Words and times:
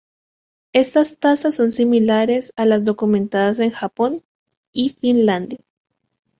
Estas 0.73 1.19
tasas 1.19 1.53
son 1.53 1.71
similares 1.71 2.53
a 2.55 2.65
las 2.65 2.85
documentadas 2.85 3.59
en 3.59 3.69
Japón 3.69 4.23
y 4.73 4.89
Finlandia. 4.89 5.59